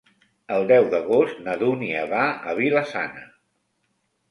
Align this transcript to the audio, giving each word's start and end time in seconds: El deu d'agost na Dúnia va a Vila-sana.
El 0.53 0.63
deu 0.71 0.87
d'agost 0.93 1.43
na 1.49 1.55
Dúnia 1.65 2.03
va 2.15 2.23
a 2.53 2.57
Vila-sana. 2.63 3.25